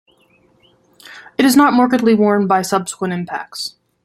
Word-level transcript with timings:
It 1.37 1.45
is 1.45 1.55
not 1.55 1.73
markedly 1.75 2.15
worn 2.15 2.47
by 2.47 2.63
subsequent 2.63 3.13
impacts. 3.13 3.75